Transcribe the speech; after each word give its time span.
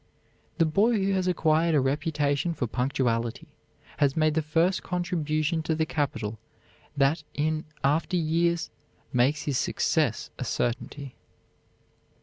The 0.57 0.65
boy 0.65 0.97
who 0.97 1.13
has 1.13 1.27
acquired 1.27 1.75
a 1.75 1.79
reputation 1.79 2.55
for 2.55 2.65
punctuality 2.65 3.49
has 3.97 4.17
made 4.17 4.33
the 4.33 4.41
first 4.41 4.81
contribution 4.81 5.61
to 5.61 5.75
the 5.75 5.85
capital 5.85 6.39
that 6.97 7.21
in 7.35 7.65
after 7.83 8.17
years 8.17 8.71
makes 9.13 9.43
his 9.43 9.59
success 9.59 10.31
a 10.39 10.43
certainty." 10.43 11.13